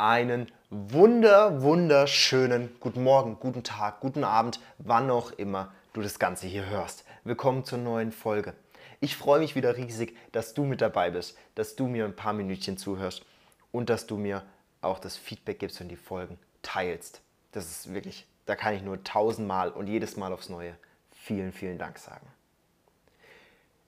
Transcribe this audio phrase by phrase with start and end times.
[0.00, 6.46] Einen wunder, wunderschönen guten Morgen, guten Tag, guten Abend, wann auch immer du das Ganze
[6.46, 7.04] hier hörst.
[7.24, 8.54] Willkommen zur neuen Folge.
[9.00, 12.32] Ich freue mich wieder riesig, dass du mit dabei bist, dass du mir ein paar
[12.32, 13.26] Minütchen zuhörst
[13.72, 14.42] und dass du mir
[14.80, 17.20] auch das Feedback gibst und die Folgen teilst.
[17.52, 20.76] Das ist wirklich, da kann ich nur tausendmal und jedes Mal aufs Neue
[21.10, 22.26] vielen, vielen Dank sagen.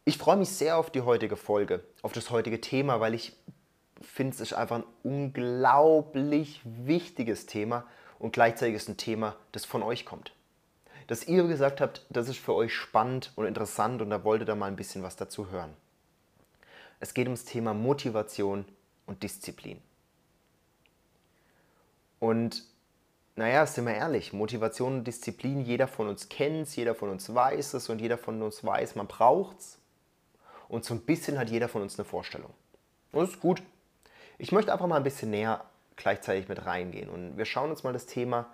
[0.05, 3.33] Ich freue mich sehr auf die heutige Folge, auf das heutige Thema, weil ich
[4.13, 7.87] finde, es ist einfach ein unglaublich wichtiges Thema
[8.19, 10.35] und gleichzeitig ist ein Thema, das von euch kommt.
[11.07, 14.55] Dass ihr gesagt habt, das ist für euch spannend und interessant und da wolltet ihr
[14.55, 15.75] mal ein bisschen was dazu hören.
[17.01, 18.65] Es geht ums Thema Motivation
[19.07, 19.81] und Disziplin.
[22.21, 22.65] Und
[23.35, 27.35] naja, sind wir ehrlich, Motivation und Disziplin, jeder von uns kennt es, jeder von uns
[27.35, 29.79] weiß es und jeder von uns weiß, man braucht es.
[30.69, 32.53] Und so ein bisschen hat jeder von uns eine Vorstellung.
[33.11, 33.63] Das ist gut.
[34.39, 35.65] Ich möchte einfach mal ein bisschen näher
[35.97, 38.47] gleichzeitig mit reingehen und wir schauen uns mal das Thema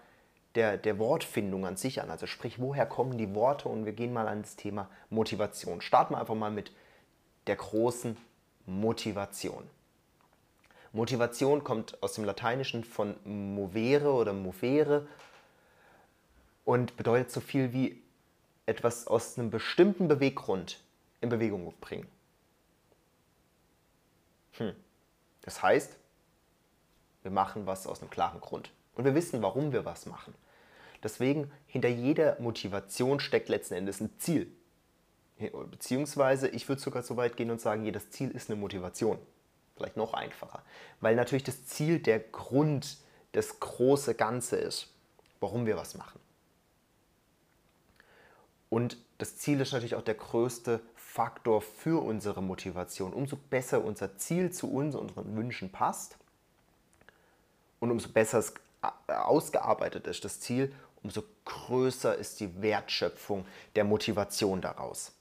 [0.55, 2.11] der, der Wortfindung an sich an.
[2.11, 5.81] Also sprich, woher kommen die Worte und wir gehen mal an das Thema Motivation.
[5.81, 6.73] Starten wir einfach mal mit
[7.47, 8.17] der großen
[8.67, 9.69] Motivation.
[10.93, 15.07] Motivation kommt aus dem Lateinischen von movere oder movere
[16.65, 18.03] und bedeutet so viel wie
[18.67, 20.81] etwas aus einem bestimmten Beweggrund
[21.21, 22.07] in Bewegung bringen.
[24.53, 24.75] Hm.
[25.43, 25.97] Das heißt,
[27.23, 28.71] wir machen was aus einem klaren Grund.
[28.95, 30.35] Und wir wissen, warum wir was machen.
[31.03, 34.53] Deswegen, hinter jeder Motivation steckt letzten Endes ein Ziel.
[35.71, 39.19] Beziehungsweise, ich würde sogar so weit gehen und sagen, jedes Ziel ist eine Motivation.
[39.77, 40.63] Vielleicht noch einfacher.
[41.01, 42.99] Weil natürlich das Ziel der Grund,
[43.33, 44.93] das große Ganze ist,
[45.39, 46.19] warum wir was machen.
[48.69, 53.15] Und das Ziel ist natürlich auch der größte Faktor für unsere Motivation.
[53.15, 56.19] Umso besser unser Ziel zu uns, unseren Wünschen passt
[57.81, 58.53] und umso besser es
[59.09, 60.73] ausgearbeitet ist, das Ziel,
[61.03, 65.13] umso größer ist die Wertschöpfung der Motivation daraus.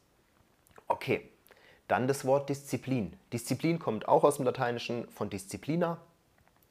[0.90, 1.30] Okay,
[1.88, 3.18] dann das Wort Disziplin.
[3.32, 6.00] Disziplin kommt auch aus dem Lateinischen von Disziplina,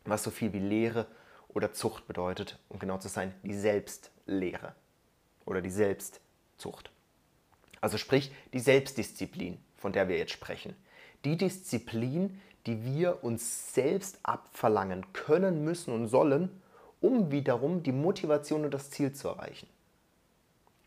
[0.04, 1.06] was so viel wie Lehre
[1.48, 4.74] oder Zucht bedeutet, um genau zu sein, die Selbstlehre
[5.46, 6.90] oder die Selbstzucht.
[7.80, 10.74] Also sprich die Selbstdisziplin, von der wir jetzt sprechen.
[11.24, 16.50] Die Disziplin, die wir uns selbst abverlangen können, müssen und sollen,
[17.00, 19.68] um wiederum die Motivation und das Ziel zu erreichen.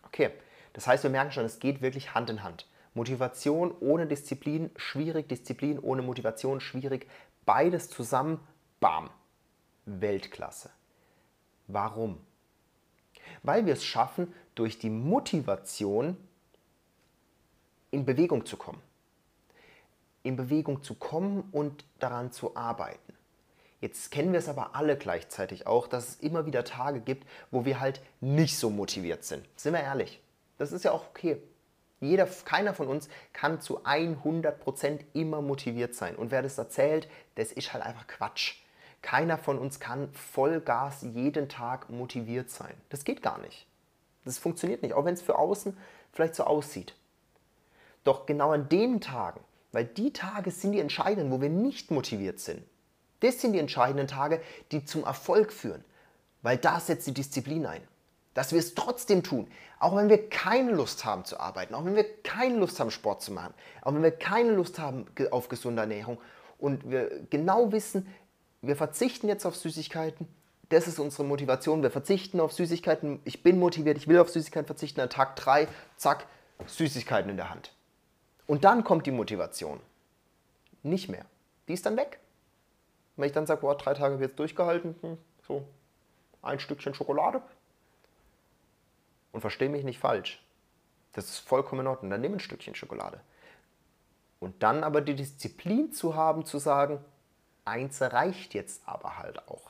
[0.04, 0.32] Okay,
[0.74, 2.68] das heißt, wir merken schon, es geht wirklich Hand in Hand.
[2.94, 7.08] Motivation ohne Disziplin schwierig, Disziplin ohne Motivation schwierig.
[7.46, 8.40] Beides zusammen,
[8.80, 9.10] bam,
[9.86, 10.72] Weltklasse.
[11.68, 12.20] Warum?
[13.44, 16.18] Weil wir es schaffen, durch die Motivation
[17.92, 18.82] in Bewegung zu kommen.
[20.24, 23.14] In Bewegung zu kommen und daran zu arbeiten.
[23.82, 27.64] Jetzt kennen wir es aber alle gleichzeitig auch, dass es immer wieder Tage gibt, wo
[27.64, 29.48] wir halt nicht so motiviert sind.
[29.56, 30.22] Sind wir ehrlich?
[30.58, 31.42] Das ist ja auch okay.
[32.02, 36.16] Jeder, keiner von uns kann zu 100% immer motiviert sein.
[36.16, 38.56] Und wer das erzählt, das ist halt einfach Quatsch.
[39.02, 42.74] Keiner von uns kann Vollgas jeden Tag motiviert sein.
[42.90, 43.66] Das geht gar nicht.
[44.26, 45.78] Das funktioniert nicht, auch wenn es für außen
[46.12, 46.96] vielleicht so aussieht.
[48.04, 52.40] Doch genau an den Tagen, weil die Tage sind die entscheidenden, wo wir nicht motiviert
[52.40, 52.64] sind.
[53.20, 55.84] Das sind die entscheidenden Tage, die zum Erfolg führen,
[56.42, 57.82] weil da setzt die Disziplin ein.
[58.34, 59.48] Dass wir es trotzdem tun,
[59.80, 63.22] auch wenn wir keine Lust haben zu arbeiten, auch wenn wir keine Lust haben, Sport
[63.22, 66.20] zu machen, auch wenn wir keine Lust haben auf gesunde Ernährung
[66.58, 68.08] und wir genau wissen,
[68.62, 70.28] wir verzichten jetzt auf Süßigkeiten,
[70.70, 74.68] das ist unsere Motivation, wir verzichten auf Süßigkeiten, ich bin motiviert, ich will auf Süßigkeiten
[74.68, 75.68] verzichten, an Tag 3,
[75.98, 76.28] zack,
[76.68, 77.74] Süßigkeiten in der Hand.
[78.50, 79.80] Und dann kommt die Motivation.
[80.82, 81.24] Nicht mehr.
[81.68, 82.20] Die ist dann weg.
[83.16, 85.68] Wenn ich dann sage, boah, drei Tage wird es durchgehalten, hm, so
[86.42, 87.44] ein Stückchen Schokolade.
[89.34, 90.44] Und verstehe mich nicht falsch.
[91.14, 92.10] Das ist vollkommen in Ordnung.
[92.10, 93.20] Dann nimm ein Stückchen Schokolade.
[94.40, 97.06] Und dann aber die Disziplin zu haben, zu sagen,
[97.66, 99.70] eins reicht jetzt aber halt auch.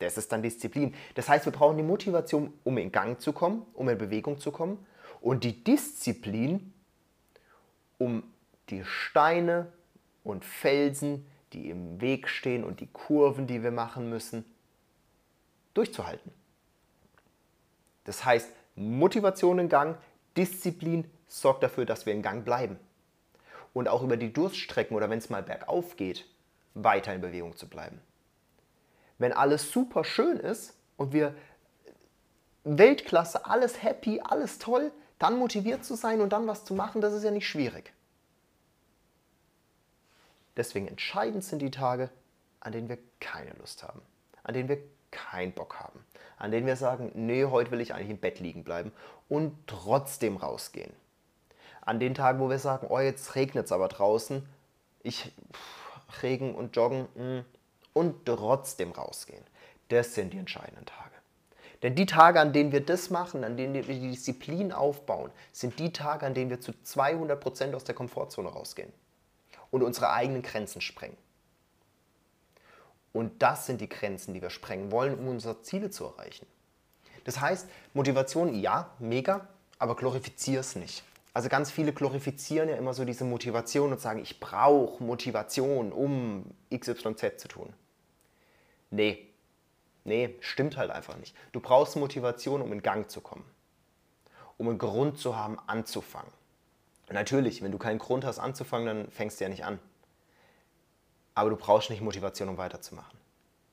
[0.00, 0.92] Das ist dann Disziplin.
[1.14, 4.50] Das heißt, wir brauchen die Motivation, um in Gang zu kommen, um in Bewegung zu
[4.50, 4.84] kommen.
[5.20, 6.73] Und die Disziplin,
[7.98, 8.22] um
[8.70, 9.72] die Steine
[10.22, 14.44] und Felsen, die im Weg stehen und die Kurven, die wir machen müssen,
[15.74, 16.32] durchzuhalten.
[18.04, 19.96] Das heißt, Motivation in Gang,
[20.36, 22.78] Disziplin sorgt dafür, dass wir in Gang bleiben.
[23.72, 26.26] Und auch über die Durststrecken oder wenn es mal bergauf geht,
[26.74, 28.00] weiter in Bewegung zu bleiben.
[29.18, 31.34] Wenn alles super schön ist und wir
[32.64, 37.12] Weltklasse, alles happy, alles toll, dann motiviert zu sein und dann was zu machen, das
[37.12, 37.92] ist ja nicht schwierig.
[40.56, 42.10] Deswegen entscheidend sind die Tage,
[42.60, 44.00] an denen wir keine Lust haben,
[44.42, 44.78] an denen wir
[45.10, 46.04] keinen Bock haben,
[46.36, 48.92] an denen wir sagen, nee, heute will ich eigentlich im Bett liegen bleiben
[49.28, 50.92] und trotzdem rausgehen.
[51.80, 54.46] An den Tagen, wo wir sagen, oh, jetzt regnet es aber draußen,
[55.02, 57.44] ich pff, Regen und Joggen mh, mm,
[57.92, 59.44] und trotzdem rausgehen.
[59.88, 61.13] Das sind die entscheidenden Tage.
[61.84, 65.78] Denn die Tage, an denen wir das machen, an denen wir die Disziplin aufbauen, sind
[65.78, 68.90] die Tage, an denen wir zu 200% aus der Komfortzone rausgehen
[69.70, 71.18] und unsere eigenen Grenzen sprengen.
[73.12, 76.46] Und das sind die Grenzen, die wir sprengen wollen, um unsere Ziele zu erreichen.
[77.24, 79.46] Das heißt, Motivation, ja, mega,
[79.78, 81.04] aber glorifizier es nicht.
[81.34, 86.46] Also ganz viele glorifizieren ja immer so diese Motivation und sagen, ich brauche Motivation, um
[86.74, 87.74] XYZ zu tun.
[88.90, 89.33] Nee,
[90.04, 91.34] Nee, stimmt halt einfach nicht.
[91.52, 93.44] Du brauchst Motivation, um in Gang zu kommen.
[94.58, 96.30] Um einen Grund zu haben, anzufangen.
[97.10, 99.78] Natürlich, wenn du keinen Grund hast anzufangen, dann fängst du ja nicht an.
[101.34, 103.18] Aber du brauchst nicht Motivation, um weiterzumachen.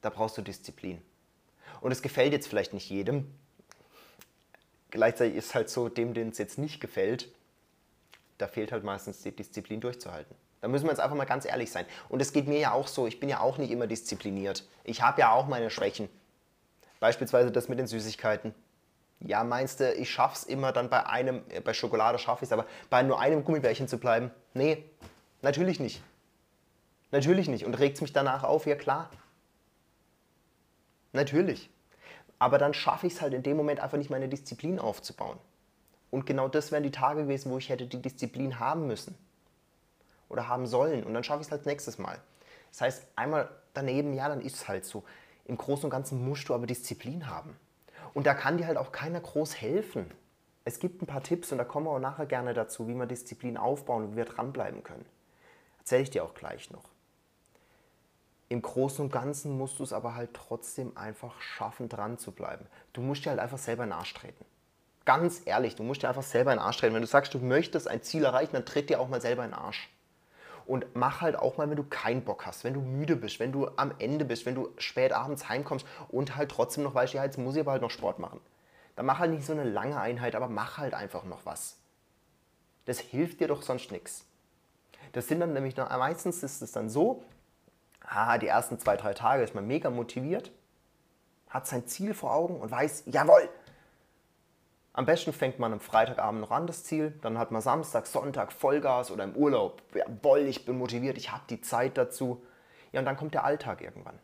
[0.01, 1.01] Da brauchst du Disziplin.
[1.81, 3.33] Und es gefällt jetzt vielleicht nicht jedem.
[4.89, 7.29] Gleichzeitig ist halt so, dem, denen es jetzt nicht gefällt,
[8.37, 10.35] da fehlt halt meistens die Disziplin durchzuhalten.
[10.61, 11.85] Da müssen wir jetzt einfach mal ganz ehrlich sein.
[12.09, 14.67] Und es geht mir ja auch so, ich bin ja auch nicht immer diszipliniert.
[14.83, 16.09] Ich habe ja auch meine Schwächen.
[17.01, 18.53] Beispielsweise das mit den Süßigkeiten.
[19.19, 22.53] Ja, meinst du, ich schaff's immer dann bei einem, äh, bei Schokolade schaffe ich es,
[22.53, 24.29] aber bei nur einem Gummibärchen zu bleiben?
[24.53, 24.85] Nee,
[25.41, 26.03] natürlich nicht.
[27.09, 27.65] Natürlich nicht.
[27.65, 28.67] Und regt es mich danach auf?
[28.67, 29.09] Ja, klar.
[31.11, 31.71] Natürlich.
[32.37, 35.39] Aber dann schaffe ich es halt in dem Moment einfach nicht, meine Disziplin aufzubauen.
[36.11, 39.17] Und genau das wären die Tage gewesen, wo ich hätte die Disziplin haben müssen.
[40.29, 41.03] Oder haben sollen.
[41.03, 42.19] Und dann schaffe ich es halt nächstes Mal.
[42.71, 45.03] Das heißt, einmal daneben, ja, dann ist es halt so
[45.51, 47.57] im Großen und Ganzen musst du aber Disziplin haben.
[48.13, 50.09] Und da kann dir halt auch keiner groß helfen.
[50.63, 53.05] Es gibt ein paar Tipps und da kommen wir auch nachher gerne dazu, wie wir
[53.05, 55.05] Disziplin aufbauen und wie wir dranbleiben können.
[55.79, 56.85] Erzähle ich dir auch gleich noch.
[58.47, 62.65] Im Großen und Ganzen musst du es aber halt trotzdem einfach schaffen, dran zu bleiben.
[62.93, 64.45] Du musst dir halt einfach selber in den Arsch treten.
[65.03, 66.93] Ganz ehrlich, du musst dir einfach selber in den Arsch treten.
[66.93, 69.51] Wenn du sagst, du möchtest ein Ziel erreichen, dann tritt dir auch mal selber in
[69.51, 69.89] den Arsch.
[70.65, 73.51] Und mach halt auch mal, wenn du keinen Bock hast, wenn du müde bist, wenn
[73.51, 77.23] du am Ende bist, wenn du spät abends heimkommst und halt trotzdem noch weißt, ja,
[77.23, 78.39] jetzt muss ich aber halt noch Sport machen.
[78.95, 81.77] Dann mach halt nicht so eine lange Einheit, aber mach halt einfach noch was.
[82.85, 84.25] Das hilft dir doch sonst nichts.
[85.13, 87.23] Das sind dann nämlich noch, meistens ist es dann so,
[88.01, 90.51] ah, die ersten zwei, drei Tage ist man mega motiviert,
[91.49, 93.49] hat sein Ziel vor Augen und weiß, jawohl,
[94.93, 98.51] am besten fängt man am Freitagabend noch an das Ziel, dann hat man Samstag, Sonntag
[98.51, 99.81] Vollgas oder im Urlaub.
[99.93, 102.43] Jawohl, ich bin motiviert, ich habe die Zeit dazu.
[102.91, 104.19] Ja, und dann kommt der Alltag irgendwann.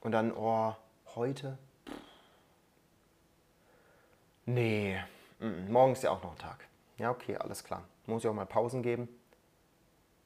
[0.00, 0.74] Und dann, oh,
[1.14, 1.56] heute?
[4.44, 5.00] Nee,
[5.68, 6.66] morgen ist ja auch noch ein Tag.
[6.98, 7.84] Ja, okay, alles klar.
[8.06, 9.08] Muss ich auch mal Pausen geben.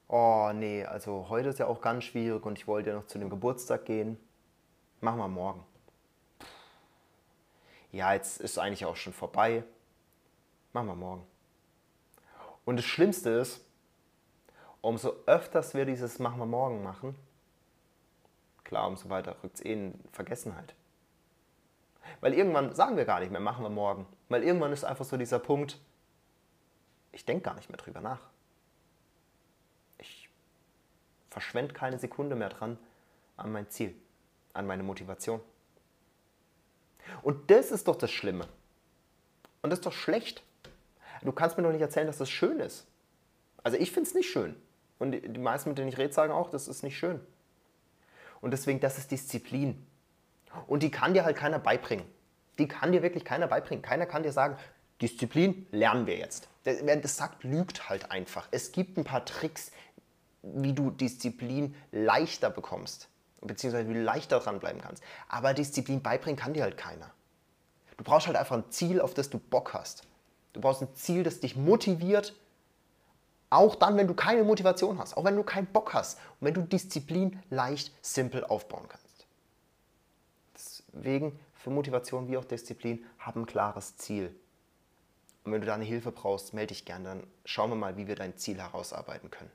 [0.09, 3.19] Oh, nee, also heute ist ja auch ganz schwierig und ich wollte ja noch zu
[3.19, 4.17] dem Geburtstag gehen.
[4.99, 5.63] Machen wir morgen
[7.97, 9.63] ja, jetzt ist eigentlich auch schon vorbei.
[10.71, 11.25] Machen wir morgen.
[12.63, 13.65] Und das Schlimmste ist,
[14.81, 17.15] umso öfters wir dieses Machen wir morgen machen,
[18.63, 20.75] klar, umso weiter rückt es eh in Vergessenheit.
[22.21, 24.05] Weil irgendwann sagen wir gar nicht mehr, machen wir morgen.
[24.29, 25.79] Weil irgendwann ist einfach so dieser Punkt,
[27.11, 28.21] ich denke gar nicht mehr drüber nach.
[29.97, 30.29] Ich
[31.31, 32.77] verschwende keine Sekunde mehr dran
[33.37, 33.95] an mein Ziel,
[34.53, 35.41] an meine Motivation.
[37.27, 38.47] Und das ist doch das Schlimme.
[39.61, 40.43] Und das ist doch schlecht.
[41.21, 42.87] Du kannst mir doch nicht erzählen, dass das schön ist.
[43.63, 44.55] Also ich finde es nicht schön.
[44.97, 47.19] Und die meisten, mit denen ich rede, sagen auch, das ist nicht schön.
[48.39, 49.85] Und deswegen, das ist Disziplin.
[50.67, 52.05] Und die kann dir halt keiner beibringen.
[52.59, 53.81] Die kann dir wirklich keiner beibringen.
[53.81, 54.55] Keiner kann dir sagen,
[55.01, 56.47] Disziplin lernen wir jetzt.
[56.63, 58.47] Wer das sagt, lügt halt einfach.
[58.51, 59.71] Es gibt ein paar Tricks,
[60.43, 63.09] wie du Disziplin leichter bekommst
[63.41, 65.03] beziehungsweise wie du leichter dranbleiben kannst.
[65.27, 67.11] Aber Disziplin beibringen kann dir halt keiner.
[67.97, 70.03] Du brauchst halt einfach ein Ziel, auf das du Bock hast.
[70.53, 72.33] Du brauchst ein Ziel, das dich motiviert,
[73.49, 76.53] auch dann, wenn du keine Motivation hast, auch wenn du keinen Bock hast und wenn
[76.53, 79.25] du Disziplin leicht, simpel aufbauen kannst.
[80.53, 84.35] Deswegen für Motivation wie auch Disziplin, hab ein klares Ziel.
[85.43, 88.07] Und wenn du da eine Hilfe brauchst, melde dich gerne, dann schauen wir mal, wie
[88.07, 89.51] wir dein Ziel herausarbeiten können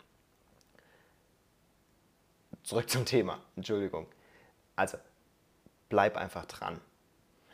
[2.63, 3.41] zurück zum Thema.
[3.57, 4.07] Entschuldigung.
[4.77, 4.99] Also,
[5.89, 6.81] bleib einfach dran.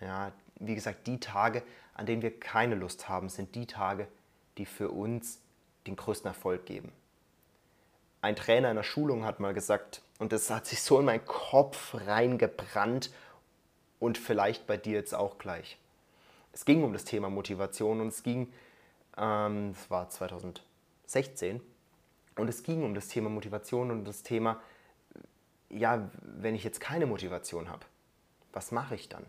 [0.01, 1.63] Ja, wie gesagt, die Tage,
[1.95, 4.09] an denen wir keine Lust haben, sind die Tage,
[4.57, 5.41] die für uns
[5.87, 6.93] den größten Erfolg geben.
[8.21, 11.25] Ein Trainer in der Schulung hat mal gesagt, und das hat sich so in meinen
[11.25, 13.13] Kopf reingebrannt
[14.01, 15.79] und vielleicht bei dir jetzt auch gleich.
[16.53, 18.53] Es ging um das Thema Motivation und es ging,
[19.17, 21.61] ähm, das war 2016,
[22.37, 24.61] und es ging um das Thema Motivation und das Thema
[25.71, 27.85] ja, wenn ich jetzt keine Motivation habe,
[28.53, 29.25] was mache ich dann?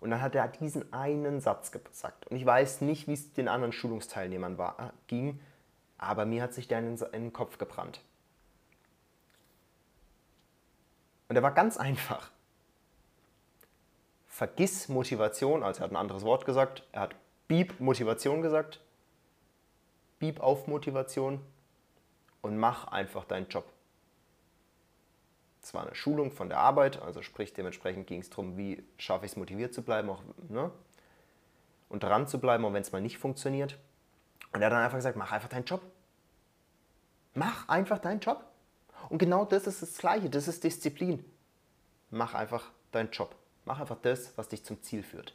[0.00, 2.26] Und dann hat er diesen einen Satz gesagt.
[2.26, 5.40] Und ich weiß nicht, wie es den anderen Schulungsteilnehmern war, äh, ging,
[5.98, 8.00] aber mir hat sich der in den Kopf gebrannt.
[11.28, 12.30] Und er war ganz einfach.
[14.26, 17.14] Vergiss Motivation, also er hat ein anderes Wort gesagt, er hat
[17.48, 18.80] Beep Motivation gesagt,
[20.18, 21.40] Beep auf Motivation
[22.42, 23.64] und mach einfach deinen Job.
[25.66, 29.26] Es war eine Schulung von der Arbeit, also sprich dementsprechend ging es darum, wie schaffe
[29.26, 30.70] ich es motiviert zu bleiben auch, ne?
[31.88, 33.76] und dran zu bleiben, auch wenn es mal nicht funktioniert.
[34.52, 35.82] Und er hat dann einfach gesagt, mach einfach deinen Job.
[37.34, 38.44] Mach einfach deinen Job.
[39.08, 41.24] Und genau das ist das Gleiche, das ist Disziplin.
[42.10, 43.34] Mach einfach deinen Job.
[43.64, 45.34] Mach einfach das, was dich zum Ziel führt.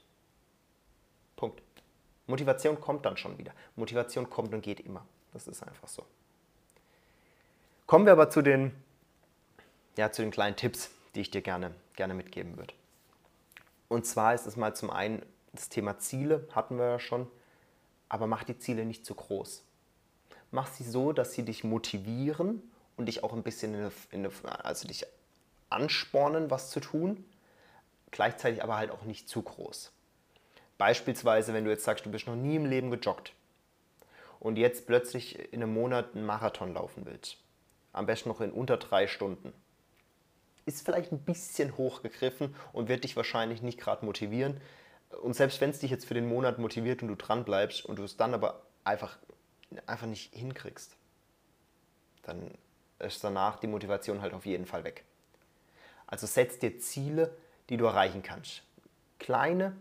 [1.35, 1.61] Punkt.
[2.27, 3.51] Motivation kommt dann schon wieder.
[3.75, 5.05] Motivation kommt und geht immer.
[5.33, 6.05] Das ist einfach so.
[7.85, 8.71] Kommen wir aber zu den,
[9.97, 12.73] ja, zu den kleinen Tipps, die ich dir gerne, gerne mitgeben würde.
[13.87, 17.27] Und zwar ist es mal zum einen das Thema Ziele, hatten wir ja schon,
[18.07, 19.63] aber mach die Ziele nicht zu groß.
[20.51, 22.61] Mach sie so, dass sie dich motivieren
[22.97, 25.05] und dich auch ein bisschen, in eine, in eine, also dich
[25.69, 27.25] anspornen, was zu tun,
[28.11, 29.91] gleichzeitig aber halt auch nicht zu groß.
[30.77, 33.33] Beispielsweise, wenn du jetzt sagst, du bist noch nie im Leben gejoggt
[34.39, 37.37] und jetzt plötzlich in einem Monat einen Marathon laufen willst,
[37.93, 39.53] am besten noch in unter drei Stunden,
[40.65, 44.59] ist vielleicht ein bisschen hochgegriffen und wird dich wahrscheinlich nicht gerade motivieren.
[45.21, 47.97] Und selbst wenn es dich jetzt für den Monat motiviert und du dran bleibst und
[47.99, 49.17] du es dann aber einfach,
[49.85, 50.95] einfach nicht hinkriegst,
[52.23, 52.51] dann
[52.99, 55.03] ist danach die Motivation halt auf jeden Fall weg.
[56.07, 57.35] Also setz dir Ziele,
[57.69, 58.63] die du erreichen kannst.
[59.19, 59.75] Kleine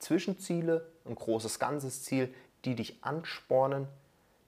[0.00, 2.34] Zwischenziele, ein großes ganzes Ziel,
[2.64, 3.86] die dich anspornen,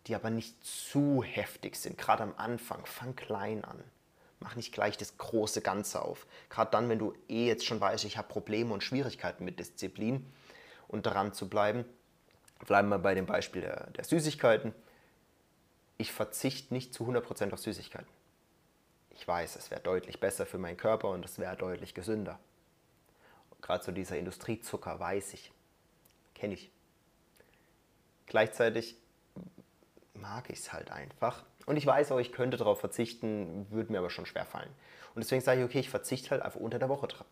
[0.07, 1.99] die aber nicht zu heftig sind.
[1.99, 3.83] Gerade am Anfang, fang klein an.
[4.42, 6.26] Mach nicht gleich das große Ganze auf.
[6.50, 10.26] Gerade dann, wenn du eh jetzt schon weißt, ich habe Probleme und Schwierigkeiten mit Disziplin
[10.88, 11.84] und daran zu bleiben.
[12.66, 14.75] Bleiben wir bei dem Beispiel der, der Süßigkeiten.
[15.96, 18.08] Ich verzichte nicht zu 100% auf Süßigkeiten.
[19.11, 22.40] Ich weiß, es wäre deutlich besser für meinen Körper und es wäre deutlich gesünder.
[23.61, 25.52] Gerade so dieser Industriezucker weiß ich,
[26.34, 26.70] kenne ich.
[28.26, 28.96] Gleichzeitig
[30.14, 31.45] mag ich es halt einfach.
[31.66, 34.71] Und ich weiß auch, ich könnte darauf verzichten, würde mir aber schon schwer fallen.
[35.14, 37.26] Und deswegen sage ich, okay, ich verzichte halt einfach unter der Woche dran.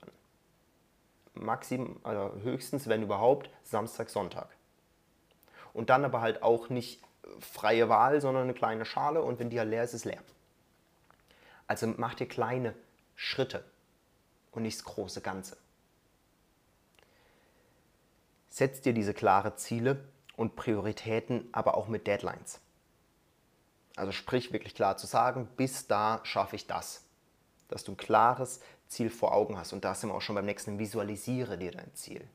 [1.34, 4.48] Maxim, also höchstens, wenn überhaupt, Samstag, Sonntag.
[5.72, 7.02] Und dann aber halt auch nicht
[7.38, 10.22] freie Wahl, sondern eine kleine Schale und wenn die halt leer ist, ist leer.
[11.66, 12.74] Also mach dir kleine
[13.14, 13.64] Schritte
[14.50, 15.56] und nicht das große Ganze.
[18.48, 20.04] Setz dir diese klare Ziele
[20.36, 22.60] und Prioritäten, aber auch mit Deadlines.
[24.00, 27.04] Also sprich wirklich klar zu sagen, bis da schaffe ich das.
[27.68, 29.74] Dass du ein klares Ziel vor Augen hast.
[29.74, 32.26] Und da sind wir auch schon beim nächsten, visualisiere dir dein Ziel.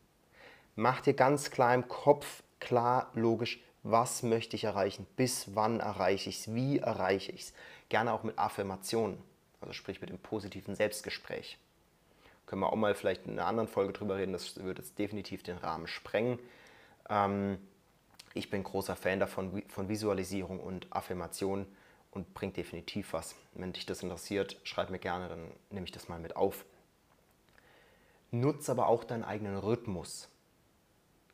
[0.76, 6.30] Mach dir ganz klar im Kopf, klar, logisch, was möchte ich erreichen, bis wann erreiche
[6.30, 7.54] ich es, wie erreiche ich es.
[7.90, 9.18] Gerne auch mit Affirmationen,
[9.60, 11.58] also sprich mit dem positiven Selbstgespräch.
[12.46, 15.42] Können wir auch mal vielleicht in einer anderen Folge drüber reden, das würde jetzt definitiv
[15.42, 16.38] den Rahmen sprengen.
[17.10, 17.58] Ähm,
[18.36, 21.66] ich bin großer Fan davon, von Visualisierung und Affirmation
[22.12, 23.36] und bringt definitiv was.
[23.54, 26.66] Wenn dich das interessiert, schreib mir gerne, dann nehme ich das mal mit auf.
[28.32, 30.28] Nutz aber auch deinen eigenen Rhythmus,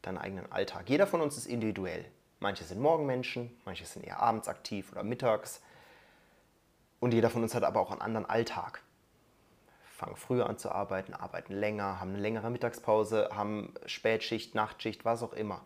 [0.04, 0.90] deinen eigenen Alltag.
[0.90, 2.06] Jeder von uns ist individuell.
[2.40, 5.62] Manche sind Morgenmenschen, manche sind eher abends aktiv oder mittags.
[7.00, 8.84] Und jeder von uns hat aber auch einen anderen Alltag.
[9.96, 15.24] Fangen früher an zu arbeiten, arbeiten länger, haben eine längere Mittagspause, haben Spätschicht, Nachtschicht, was
[15.24, 15.66] auch immer.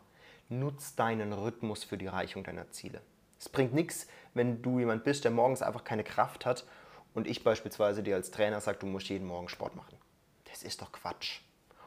[0.50, 3.02] Nutz deinen Rhythmus für die Erreichung deiner Ziele.
[3.40, 6.66] Es bringt nichts, wenn du jemand bist, der morgens einfach keine Kraft hat
[7.14, 9.98] und ich beispielsweise dir als Trainer sage, du musst jeden Morgen Sport machen.
[10.46, 11.42] Das ist doch Quatsch.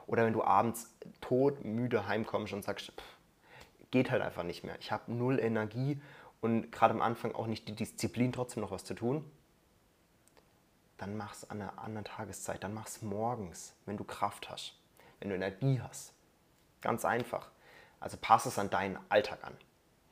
[0.07, 3.19] Oder wenn du abends todmüde heimkommst und sagst, pff,
[3.91, 4.77] geht halt einfach nicht mehr.
[4.81, 6.01] Ich habe null Energie
[6.41, 9.25] und gerade am Anfang auch nicht die Disziplin, trotzdem noch was zu tun.
[10.97, 12.65] Dann mach es an einer anderen Tageszeit.
[12.65, 14.75] Dann mach es morgens, wenn du Kraft hast,
[15.21, 16.13] wenn du Energie hast.
[16.81, 17.51] Ganz einfach.
[18.01, 19.55] Also passe es an deinen Alltag an.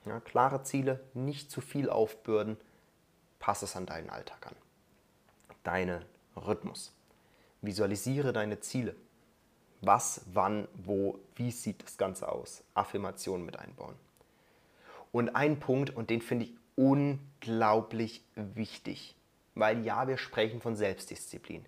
[0.05, 2.57] Ja, klare Ziele, nicht zu viel aufbürden,
[3.39, 4.57] passe es an deinen Alltag an.
[5.65, 6.05] Deinen
[6.37, 6.93] Rhythmus.
[7.63, 8.95] Visualisiere deine Ziele.
[9.81, 12.63] Was, wann, wo, wie sieht das Ganze aus?
[12.75, 13.95] Affirmationen mit einbauen.
[15.13, 19.17] Und ein Punkt, und den finde ich unglaublich wichtig,
[19.55, 21.65] weil ja, wir sprechen von Selbstdisziplin.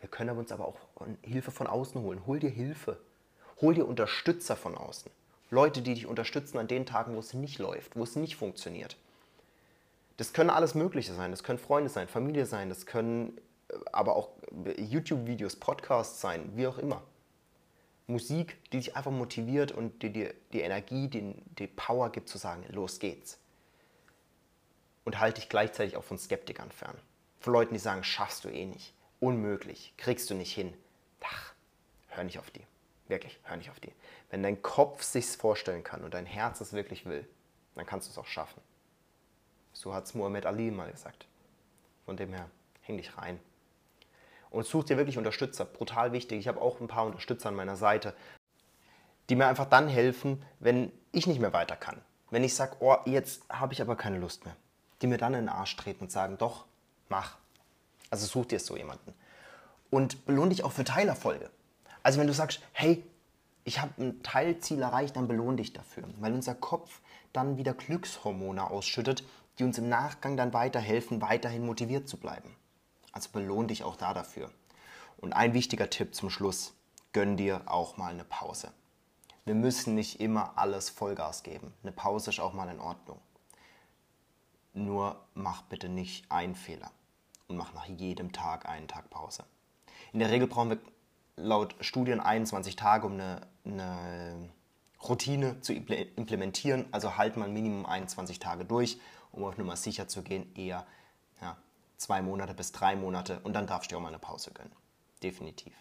[0.00, 0.76] Wir können uns aber auch
[1.22, 2.26] Hilfe von außen holen.
[2.26, 3.00] Hol dir Hilfe.
[3.60, 5.10] Hol dir Unterstützer von außen.
[5.50, 8.96] Leute, die dich unterstützen an den Tagen, wo es nicht läuft, wo es nicht funktioniert.
[10.18, 11.30] Das können alles Mögliche sein.
[11.30, 13.38] Das können Freunde sein, Familie sein, das können
[13.68, 14.30] äh, aber auch
[14.76, 17.02] YouTube-Videos, Podcasts sein, wie auch immer.
[18.06, 22.38] Musik, die dich einfach motiviert und dir die, die Energie, die, die Power gibt, zu
[22.38, 23.38] sagen, los geht's.
[25.04, 26.96] Und halte dich gleichzeitig auch von Skeptikern fern.
[27.40, 30.74] Von Leuten, die sagen, schaffst du eh nicht, unmöglich, kriegst du nicht hin.
[31.22, 31.52] Ach,
[32.08, 32.62] hör nicht auf die.
[33.08, 33.92] Wirklich, hör nicht auf die.
[34.30, 37.26] Wenn dein Kopf sich's vorstellen kann und dein Herz es wirklich will,
[37.74, 38.60] dann kannst du es auch schaffen.
[39.72, 41.26] So hat es Muhammad Ali mal gesagt.
[42.04, 42.50] Von dem her,
[42.82, 43.38] häng dich rein.
[44.50, 45.64] Und such dir wirklich Unterstützer.
[45.64, 46.40] Brutal wichtig.
[46.40, 48.14] Ich habe auch ein paar Unterstützer an meiner Seite,
[49.28, 52.00] die mir einfach dann helfen, wenn ich nicht mehr weiter kann.
[52.30, 54.56] Wenn ich sage, oh, jetzt habe ich aber keine Lust mehr.
[55.00, 56.66] Die mir dann in den Arsch treten und sagen, doch,
[57.08, 57.36] mach.
[58.10, 59.14] Also such dir so jemanden.
[59.90, 61.50] Und belohn dich auch für Teilerfolge.
[62.02, 63.04] Also wenn du sagst, hey,
[63.68, 66.04] ich habe ein Teilziel erreicht, dann belohn dich dafür.
[66.20, 67.02] Weil unser Kopf
[67.34, 69.22] dann wieder Glückshormone ausschüttet,
[69.58, 72.56] die uns im Nachgang dann weiterhelfen, weiterhin motiviert zu bleiben.
[73.12, 74.50] Also belohn dich auch da dafür.
[75.18, 76.72] Und ein wichtiger Tipp zum Schluss,
[77.12, 78.72] gönn dir auch mal eine Pause.
[79.44, 81.74] Wir müssen nicht immer alles Vollgas geben.
[81.82, 83.20] Eine Pause ist auch mal in Ordnung.
[84.72, 86.90] Nur mach bitte nicht einen Fehler
[87.48, 89.44] und mach nach jedem Tag einen Tag Pause.
[90.14, 90.78] In der Regel brauchen wir
[91.38, 94.50] laut Studien 21 Tage, um eine, eine
[95.02, 96.86] Routine zu implementieren.
[96.90, 98.98] Also halt mal Minimum 21 Tage durch,
[99.32, 100.86] um auf Nummer sicher zu gehen, eher
[101.40, 101.56] ja,
[101.96, 104.72] zwei Monate bis drei Monate und dann darfst du dir auch mal eine Pause gönnen.
[105.22, 105.72] Definitiv.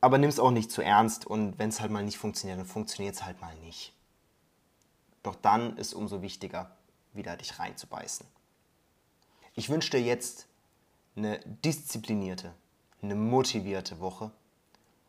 [0.00, 2.66] Aber nimm es auch nicht zu ernst und wenn es halt mal nicht funktioniert, dann
[2.66, 3.92] funktioniert es halt mal nicht.
[5.22, 6.76] Doch dann ist umso wichtiger,
[7.12, 8.26] wieder dich reinzubeißen.
[9.54, 10.46] Ich wünsche dir jetzt
[11.16, 12.54] eine disziplinierte,
[13.02, 14.30] eine motivierte Woche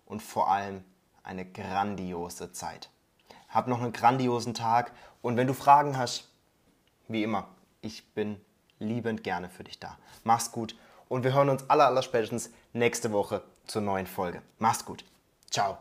[0.06, 0.84] und vor allem
[1.24, 2.90] eine grandiose Zeit.
[3.50, 4.92] Hab noch einen grandiosen Tag
[5.22, 6.30] und wenn du Fragen hast,
[7.08, 7.48] wie immer,
[7.82, 8.40] ich bin
[8.80, 9.98] liebend gerne für dich da.
[10.24, 10.76] Mach's gut
[11.08, 14.42] und wir hören uns aller, aller spätestens nächste Woche zur neuen Folge.
[14.60, 15.04] Mach's gut.
[15.50, 15.78] Ciao.